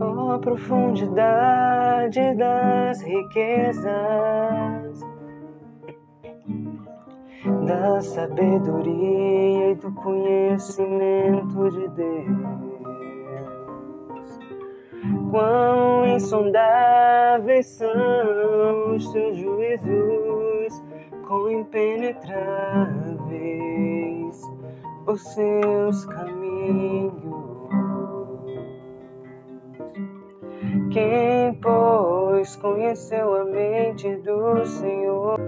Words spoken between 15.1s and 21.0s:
Quão insondáveis são os teus juízos,